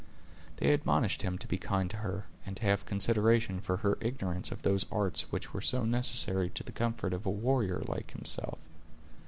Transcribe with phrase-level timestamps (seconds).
[0.57, 4.51] They admonished him to be kind to her, and to have consideration for her ignorance
[4.51, 8.57] of those arts which were so necessary to the comfort of a warrior like himself.